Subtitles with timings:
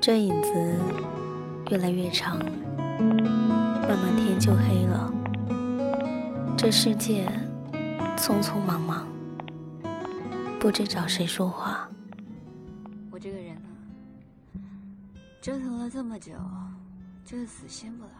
[0.00, 0.50] 这影子
[1.70, 5.12] 越来越长，慢慢天就黑了。
[6.56, 7.26] 这世界
[8.16, 9.08] 匆匆忙忙，
[10.60, 11.88] 不知找谁说话。
[13.10, 14.60] 我这个人呢，
[15.40, 16.32] 折腾了这么久，
[17.24, 18.10] 就是死心不了。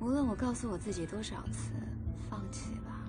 [0.00, 1.70] 无论我告诉我自己多少次
[2.28, 3.00] 放弃吧，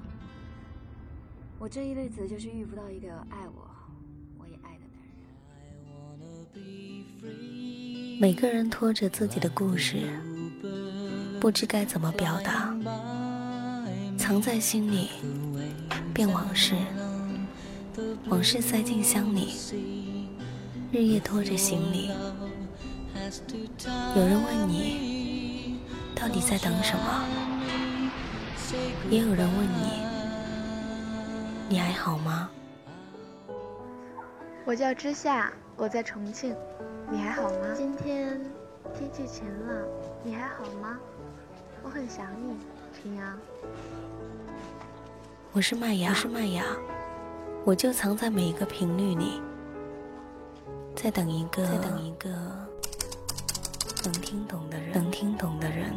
[1.57, 3.68] 我这一辈子就是遇不到一个爱我。
[8.18, 9.98] 每个人拖着自己的故事，
[11.40, 12.74] 不知该怎么表达，
[14.18, 15.10] 藏在心里，
[16.14, 16.76] 变往事，
[18.28, 19.54] 往事塞进箱里，
[20.91, 22.10] 日夜拖着行李。
[24.16, 25.80] 有人问你，
[26.16, 27.26] 到底在等什么？
[29.10, 30.04] 也有人问你，
[31.70, 32.50] 你还好吗？
[34.66, 36.55] 我叫之夏，我在重庆。
[37.12, 37.73] 你还好吗？
[37.76, 38.41] 今天
[38.98, 39.77] 天气晴朗，
[40.24, 40.98] 你还好吗？
[41.84, 42.57] 我很想你，
[42.93, 43.38] 晨阳。
[45.52, 46.63] 我是麦芽，我是麦芽，
[47.63, 49.41] 我就藏在每一个频率里，
[50.96, 52.29] 在等一个，在等一个
[54.04, 55.94] 能听懂的人，能听懂的人。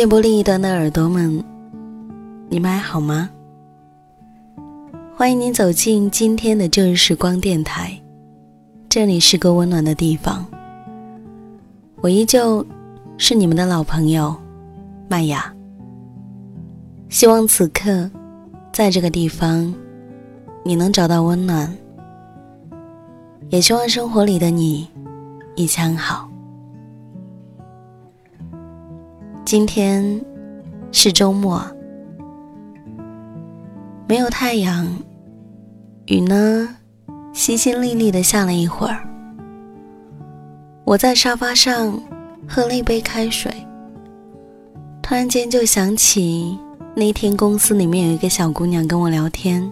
[0.00, 1.44] 电波另一端的耳朵们，
[2.48, 3.28] 你们还好吗？
[5.14, 8.00] 欢迎您走进今天的旧日时光电台，
[8.88, 10.46] 这里是个温暖的地方。
[12.00, 12.66] 我依旧
[13.18, 14.34] 是你们的老朋友
[15.06, 15.54] 麦雅。
[17.10, 18.10] 希望此刻
[18.72, 19.74] 在这个地方，
[20.64, 21.76] 你能找到温暖，
[23.50, 24.88] 也希望生活里的你
[25.56, 26.29] 一切安好。
[29.50, 30.24] 今天
[30.92, 31.60] 是周末，
[34.06, 34.86] 没有太阳，
[36.06, 36.68] 雨呢
[37.34, 39.02] 淅淅沥沥的下了一会儿。
[40.84, 42.00] 我在沙发上
[42.46, 43.52] 喝了一杯开水，
[45.02, 46.56] 突然间就想起
[46.94, 49.68] 那天公司里面有一个小姑娘跟我聊天，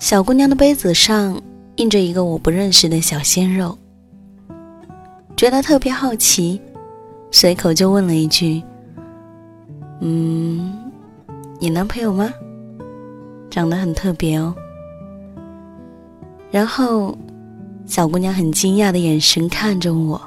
[0.00, 1.40] 小姑娘的杯子上
[1.76, 3.78] 印着一个我不认识的小鲜肉，
[5.36, 6.60] 觉得特别好奇。
[7.30, 8.62] 随口就问了一句
[10.00, 10.72] ：“嗯，
[11.58, 12.32] 你男朋友吗？
[13.48, 14.54] 长得很特别哦。”
[16.50, 17.16] 然后，
[17.86, 20.20] 小姑娘很惊讶的眼神看着我：“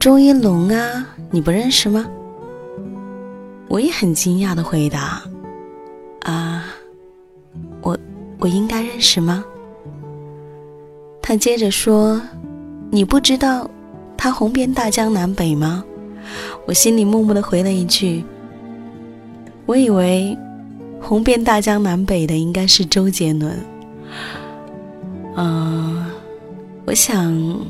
[0.00, 2.04] 周一龙啊，你不认识吗？”
[3.68, 5.22] 我也很惊讶的回答
[6.22, 6.64] ：“啊，
[7.82, 7.96] 我
[8.38, 9.44] 我应该认识吗？”
[11.22, 12.20] 她接着说
[12.90, 13.70] ：“你不知道。”
[14.16, 15.84] 他红遍大江南北吗？
[16.66, 18.24] 我心里默默的回了一句
[19.66, 20.36] ：“我以为
[21.00, 23.56] 红遍大江南北的应该是周杰伦。”
[25.36, 26.04] 嗯，
[26.84, 27.60] 我想，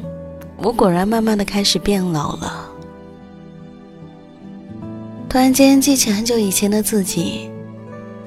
[0.62, 2.66] 我果然慢慢的开始变老了。
[5.28, 7.50] 突然间记起很久以前的自己，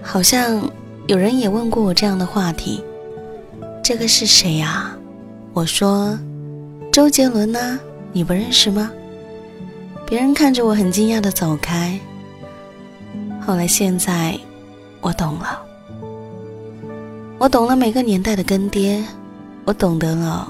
[0.03, 0.69] 好像
[1.07, 2.83] 有人也问过我这样的话题
[3.81, 4.95] ：“这个是谁呀？”
[5.53, 6.19] 我说
[6.93, 7.79] ：“周杰伦呢。”
[8.11, 8.91] 你不认识吗？
[10.07, 11.99] 别人看着我很惊讶的走开。
[13.39, 14.37] 后来现在，
[15.01, 15.61] 我懂了。
[17.37, 19.03] 我懂了每个年代的更迭，
[19.65, 20.47] 我懂得了，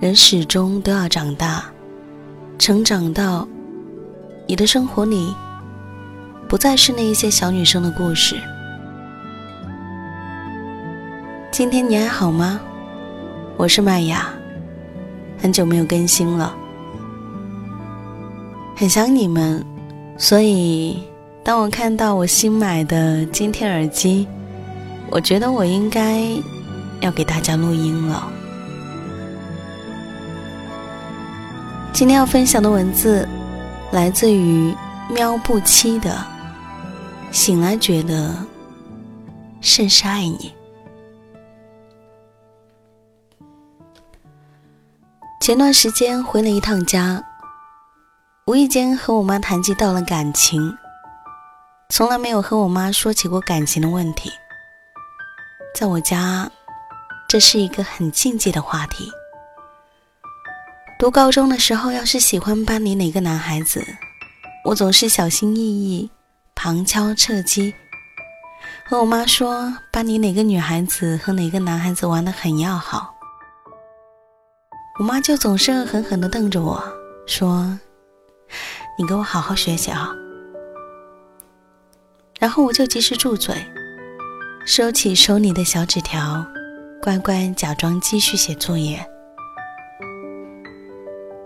[0.00, 1.64] 人始终都要长大，
[2.58, 3.46] 成长到
[4.46, 5.34] 你的生活里，
[6.48, 8.36] 不再是那一些小女生的故事。
[11.50, 12.58] 今天你还好吗？
[13.56, 14.32] 我是麦雅。
[15.40, 16.54] 很久没有更新了，
[18.76, 19.64] 很想你们，
[20.16, 21.02] 所以
[21.44, 24.26] 当我看到我新买的今天耳机，
[25.10, 26.22] 我觉得我应该
[27.00, 28.28] 要给大家录音了。
[31.92, 33.26] 今天要分享的文字
[33.92, 34.74] 来自于
[35.08, 36.24] 喵不期的，
[37.30, 38.34] 醒来觉得
[39.60, 40.57] 甚是爱你。
[45.48, 47.24] 前段时间回了一趟家，
[48.44, 50.76] 无意间和我妈谈及到了感情，
[51.88, 54.30] 从来没有和我妈说起过感情的问题。
[55.74, 56.50] 在我家，
[57.26, 59.10] 这是一个很禁忌的话题。
[60.98, 63.82] 读高中的时候，要是喜欢班里哪个男孩子，
[64.66, 66.10] 我总是小心翼翼、
[66.54, 67.74] 旁敲侧击，
[68.84, 73.17] 和我妈说，班里哪个女孩子和哪个男孩子玩得很要好。
[74.98, 76.82] 我妈就总是恶狠狠地瞪着我
[77.24, 77.78] 说
[78.98, 80.12] ：“你给我好好学习啊！”
[82.40, 83.54] 然后我就及时住嘴，
[84.66, 86.44] 收起手里的小纸条，
[87.00, 88.98] 乖乖假装继续写作业。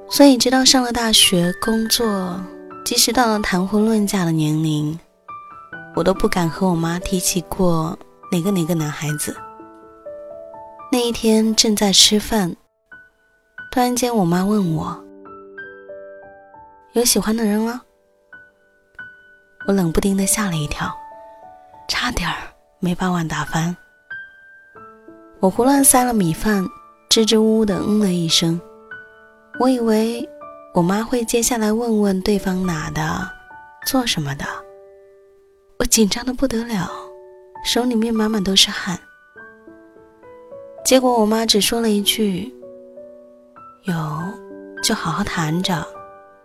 [0.08, 2.40] 所以，直到上了大学、工作，
[2.87, 4.98] 即使到了谈婚论嫁的年龄，
[5.94, 7.98] 我都不敢和我妈提起过
[8.31, 9.37] 哪个哪个男孩子。
[10.90, 12.55] 那一天正在吃饭，
[13.72, 15.02] 突然间我妈问我
[16.92, 17.80] ：“有喜欢的人了？”
[19.66, 20.94] 我冷不丁的吓了一跳，
[21.88, 22.36] 差点儿
[22.80, 23.74] 没把碗打翻。
[25.40, 26.62] 我胡乱塞了米饭，
[27.08, 28.60] 支支吾吾的嗯了一声。
[29.58, 30.28] 我以为
[30.74, 33.26] 我妈会接下来问问对方哪的，
[33.86, 34.44] 做什么的。
[35.78, 36.90] 我紧张的不得了，
[37.64, 39.00] 手里面满满都是汗。
[40.84, 42.54] 结果我妈只说了一句
[43.82, 43.94] ：“有，
[44.81, 45.84] 就好好谈着，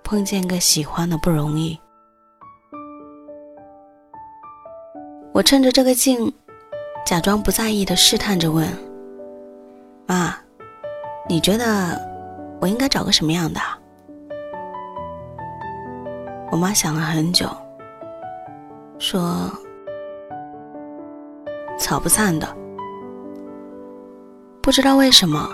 [0.04, 1.80] 碰见个喜欢的不容易。”
[5.34, 6.34] 我趁着这个劲，
[7.06, 8.68] 假装不在意的试探着问
[10.08, 10.36] ：“妈，
[11.30, 12.02] 你觉得
[12.60, 13.60] 我应该找个什么样的？”
[16.50, 17.48] 我妈想了很久，
[18.98, 19.52] 说
[21.78, 22.48] ：“草不散的。”
[24.60, 25.48] 不知道为什么，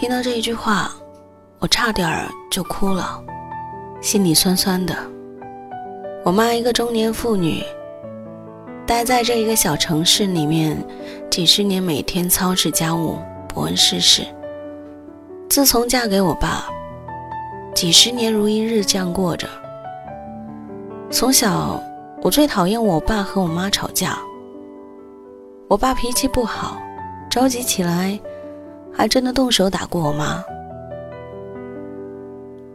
[0.00, 0.92] 听到这一句话，
[1.58, 3.20] 我差点儿就哭了，
[4.00, 4.94] 心里酸酸的。
[6.24, 7.64] 我妈一个中年妇女。
[8.86, 10.80] 待在这一个小城市里面，
[11.28, 13.18] 几十年每天操持家务，
[13.48, 14.22] 不问世事。
[15.50, 16.66] 自从嫁给我爸，
[17.74, 19.48] 几十年如一日这样过着。
[21.10, 21.82] 从小，
[22.22, 24.16] 我最讨厌我爸和我妈吵架。
[25.66, 26.80] 我爸脾气不好，
[27.28, 28.16] 着急起来，
[28.98, 30.44] 还真的动手打过我妈。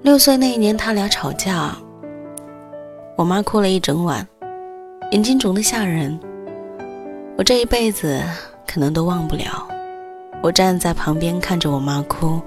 [0.03, 1.75] 六岁那一年，他俩吵架，
[3.17, 4.25] 我妈哭了一整晚。
[5.11, 6.17] 眼睛肿得吓人，
[7.37, 8.21] 我这一辈子
[8.65, 9.67] 可能都忘不了。
[10.41, 12.39] 我站在旁边看着我妈哭，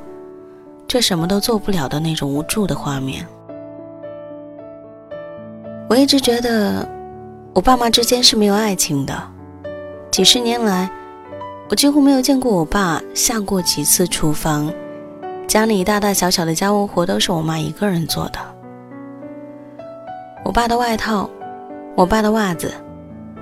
[0.88, 3.26] 却什么都做不了的那种无助的画面。
[5.90, 6.88] 我一直觉得
[7.52, 9.14] 我爸妈之间是没有爱情的。
[10.10, 10.90] 几十年来，
[11.68, 14.72] 我几乎没有见过我爸下过几次厨房，
[15.48, 18.38] 家里大大小小的家务活都是我妈一个人做的。
[20.44, 21.28] 我爸的外套。
[21.96, 22.70] 我爸的袜子，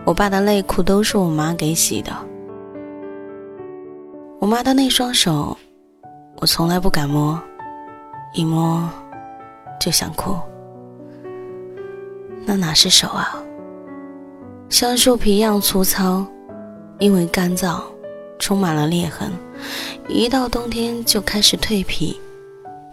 [0.05, 2.12] 我爸的内裤都是我妈给洗的。
[4.38, 5.59] 我妈的那双手，
[6.37, 7.37] 我从来不敢摸，
[8.32, 8.88] 一摸
[9.81, 10.37] 就想哭。
[12.47, 13.43] 那哪是手啊，
[14.69, 16.25] 像树皮一样粗糙，
[17.00, 17.82] 因为干燥，
[18.39, 19.31] 充满了裂痕。
[20.09, 22.21] 一到冬天就开始蜕皮，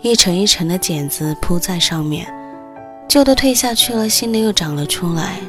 [0.02, 2.32] 一层一层的茧子铺在上面。
[3.08, 5.40] 旧的退下去了，新的又长了出来。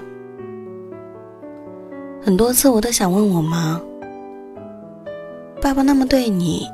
[2.25, 3.81] 很多次我都想问我妈
[5.63, 6.69] ：“爸爸那么对你，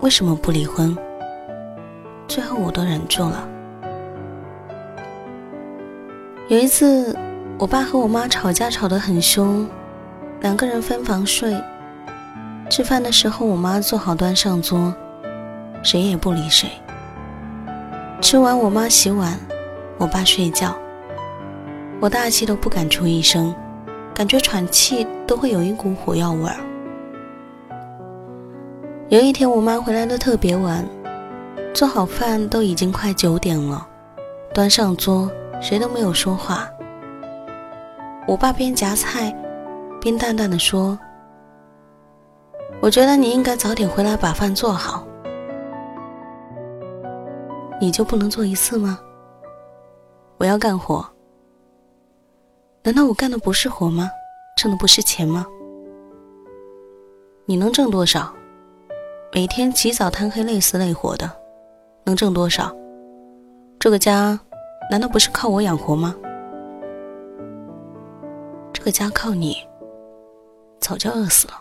[0.00, 0.96] 为什么不离婚？”
[2.26, 3.48] 最后我都忍住了。
[6.48, 7.16] 有一次，
[7.58, 9.68] 我爸和我妈吵架，吵得很凶，
[10.40, 11.54] 两个人分房睡。
[12.72, 14.94] 吃饭的时候，我妈做好端上桌，
[15.82, 16.70] 谁也不理谁。
[18.22, 19.38] 吃完，我妈洗碗。
[19.98, 20.74] 我爸睡觉，
[22.00, 23.54] 我大气都不敢出一声，
[24.14, 26.56] 感觉喘气都会有一股火药味儿。
[29.10, 30.82] 有一天，我妈回来的特别晚，
[31.74, 33.86] 做好饭都已经快九点了，
[34.54, 36.66] 端上桌，谁都没有说话。
[38.26, 39.30] 我爸边夹菜，
[40.00, 40.98] 边淡淡的说
[42.82, 45.06] ：“我觉得你应该早点回来把饭做好，
[47.80, 48.98] 你就不能做一次吗？”
[50.36, 51.06] 我要干活，
[52.82, 54.10] 难道我干的不是活吗？
[54.56, 55.46] 挣的不是钱吗？
[57.46, 58.34] 你能挣多少？
[59.32, 61.30] 每天起早贪黑、累死累活的，
[62.02, 62.74] 能挣多少？
[63.78, 64.36] 这个家
[64.90, 66.16] 难道不是靠我养活吗？
[68.72, 69.56] 这个家靠你，
[70.80, 71.54] 早就饿死了。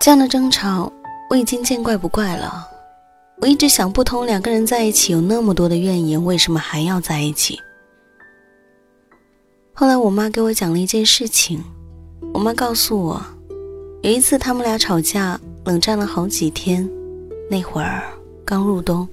[0.00, 0.92] 这样的争吵，
[1.28, 2.66] 我已经见怪不怪了。
[3.40, 7.58] 我一直想不通，两个人在一起有那么多的怨言，为什么还要在一起？
[9.74, 11.62] 后来我妈给我讲了一件事情，
[12.32, 13.20] 我妈告诉我，
[14.02, 16.88] 有一次他们俩吵架，冷战了好几天，
[17.50, 18.02] 那会儿
[18.44, 19.06] 刚入冬，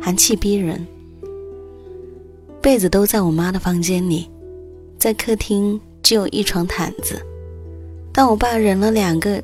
[0.00, 0.86] 寒气逼人，
[2.60, 4.30] 被子都在我妈的房间里，
[4.98, 7.20] 在客厅只有一床毯子，
[8.12, 9.42] 但我爸忍了两个，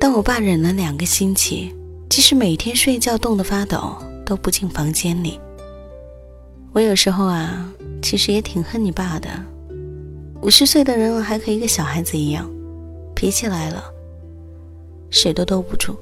[0.00, 1.76] 但我爸忍了两个星期，
[2.08, 5.38] 即使每天睡觉冻得发抖，都不进房间里。
[6.72, 9.28] 我有时候啊，其实也挺恨你爸的。
[10.40, 12.50] 五十岁的人了，还和一个小孩子一样，
[13.14, 13.84] 脾气来了，
[15.10, 15.94] 谁都兜不住。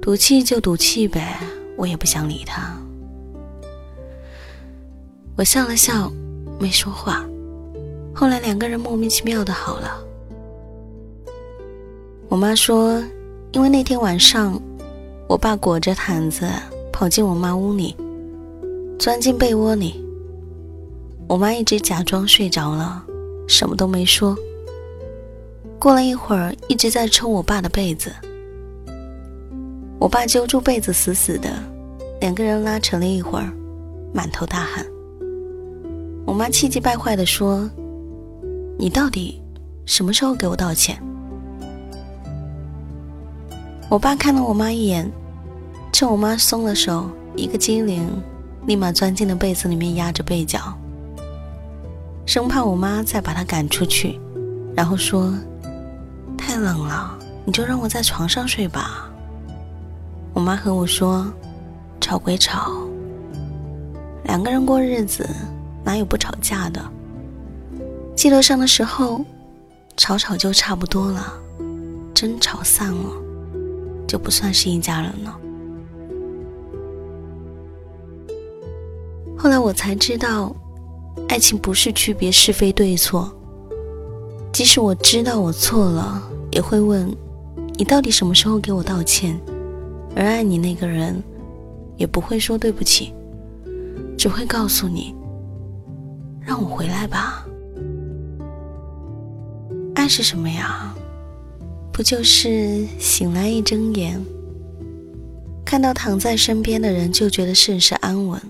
[0.00, 1.40] 赌气就赌气呗，
[1.76, 2.74] 我也不想理他。
[5.36, 6.10] 我笑了笑，
[6.58, 7.22] 没说话。
[8.14, 10.02] 后来两个人莫名其妙的好了。
[12.32, 12.98] 我妈说，
[13.52, 14.58] 因为那天晚上，
[15.28, 16.48] 我爸裹着毯子
[16.90, 17.94] 跑进我妈屋里，
[18.98, 20.02] 钻进被窝里。
[21.28, 23.04] 我妈一直假装睡着了，
[23.46, 24.34] 什么都没说。
[25.78, 28.10] 过了一会儿，一直在抽我爸的被子。
[29.98, 31.50] 我爸揪住被子死死的，
[32.22, 33.52] 两个人拉扯了一会儿，
[34.10, 34.86] 满头大汗。
[36.24, 37.68] 我妈气急败坏地说
[38.80, 39.38] ：“你到底
[39.84, 40.98] 什么时候给我道歉？”
[43.92, 45.06] 我爸看了我妈一眼，
[45.92, 48.08] 趁我妈松了手，一个机灵，
[48.64, 50.58] 立马钻进了被子里面压着被角，
[52.24, 54.18] 生怕我妈再把他赶出去，
[54.74, 55.34] 然后说
[56.38, 59.10] ：“太冷了，你就让我在床上睡吧。”
[60.32, 61.30] 我妈和我说
[62.00, 62.72] ：“吵归吵，
[64.24, 65.28] 两个人过日子。”
[65.84, 66.82] 哪有不吵架的？
[68.16, 69.22] 记得上的时候，
[69.98, 71.30] 吵吵就差不多了，
[72.14, 73.10] 争吵散了，
[74.12, 75.40] 就不算是一家人了。
[79.38, 80.54] 后来我才知道，
[81.30, 83.32] 爱情不是区别是非对错。
[84.52, 87.10] 即使我知道我错了，也会问
[87.78, 89.40] 你到底什么时候给我道歉。
[90.14, 91.18] 而爱你那个人，
[91.96, 93.14] 也不会说对不起，
[94.18, 95.14] 只会告诉你。
[96.42, 97.46] 让我回来吧。
[99.94, 100.94] 爱是什么呀？
[101.92, 104.18] 不就是醒来一睁眼，
[105.62, 108.40] 看到躺在身边的人，就觉得甚是安稳。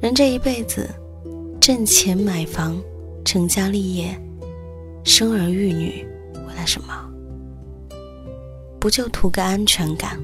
[0.00, 0.86] 人这一辈子，
[1.58, 2.78] 挣钱买房、
[3.24, 4.14] 成家立业、
[5.04, 6.92] 生儿育女，为了什么？
[8.78, 10.20] 不就图个安全感？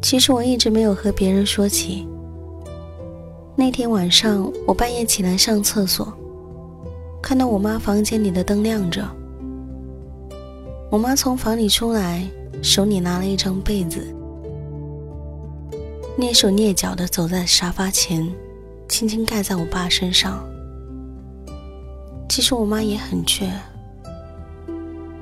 [0.00, 2.06] 其实我一直没有和别人说起。
[3.54, 6.10] 那天晚上，我半夜起来上厕所，
[7.22, 9.06] 看到我妈房间里的灯亮着。
[10.90, 12.28] 我妈从房里出来，
[12.62, 14.04] 手里拿了一张被子，
[16.18, 18.26] 蹑手蹑脚地走在沙发前，
[18.88, 20.44] 轻轻盖在我爸身上。
[22.28, 23.48] 其实我妈也很倔。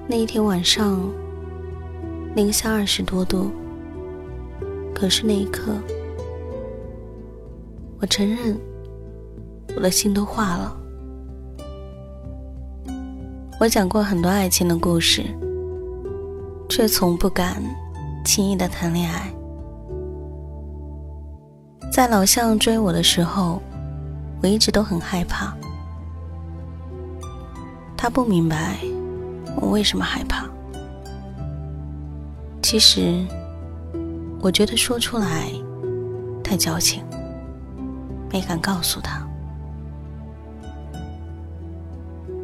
[0.07, 1.01] 那一天晚上，
[2.35, 3.51] 零下二十多度，
[4.95, 5.75] 可是那一刻。
[8.01, 8.57] 我承认，
[9.77, 10.75] 我的心都化了。
[13.61, 15.25] 我讲过很多爱情的故事，
[16.69, 17.61] 却从不敢
[18.25, 19.29] 轻易的谈恋爱。
[21.91, 23.61] 在老向追我的时候，
[24.41, 25.53] 我一直都很害怕。
[27.97, 28.79] 他不明白
[29.57, 30.47] 我为什么害怕。
[32.63, 33.27] 其实，
[34.41, 35.51] 我觉得说出来
[36.45, 37.03] 太矫情。
[38.31, 39.28] 没敢告诉他，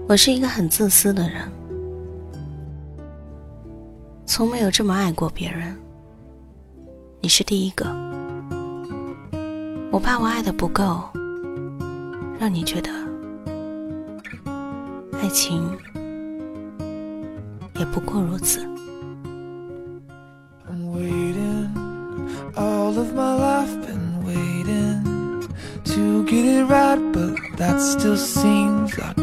[0.07, 1.51] 我是一个很自私的人，
[4.27, 5.75] 从没有这么爱过别人。
[7.23, 7.87] 你是第一个，
[9.91, 11.03] 我怕我爱的不够，
[12.39, 12.91] 让你觉得
[15.13, 15.67] 爱情
[17.77, 18.61] 也不过如此。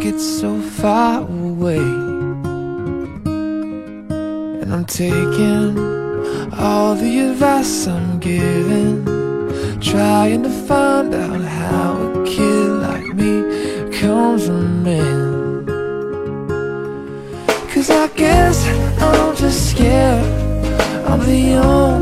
[0.02, 1.78] Get so far away.
[4.62, 5.78] And I'm taking
[6.58, 9.06] all the advice I'm given,
[9.80, 13.44] trying to find out how a kid like me
[14.00, 15.66] comes from men.
[17.72, 18.66] Cause I guess
[19.00, 20.26] I'm just scared
[21.08, 22.01] I'm the only